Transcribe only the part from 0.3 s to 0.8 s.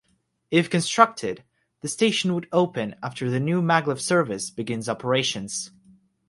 If